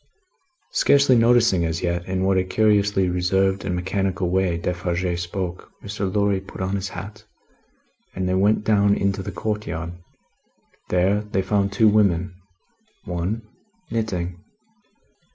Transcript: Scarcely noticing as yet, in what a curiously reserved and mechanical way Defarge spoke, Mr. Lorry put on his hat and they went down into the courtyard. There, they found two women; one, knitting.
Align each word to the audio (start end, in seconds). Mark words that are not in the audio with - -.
Scarcely 0.71 1.15
noticing 1.15 1.63
as 1.63 1.83
yet, 1.83 2.03
in 2.07 2.23
what 2.23 2.35
a 2.39 2.43
curiously 2.43 3.07
reserved 3.07 3.63
and 3.63 3.75
mechanical 3.75 4.31
way 4.31 4.57
Defarge 4.57 5.19
spoke, 5.21 5.69
Mr. 5.83 6.11
Lorry 6.11 6.41
put 6.41 6.59
on 6.59 6.75
his 6.75 6.89
hat 6.89 7.23
and 8.15 8.27
they 8.27 8.33
went 8.33 8.63
down 8.63 8.95
into 8.95 9.21
the 9.21 9.31
courtyard. 9.31 9.93
There, 10.89 11.21
they 11.21 11.43
found 11.43 11.71
two 11.71 11.87
women; 11.87 12.33
one, 13.05 13.43
knitting. 13.91 14.43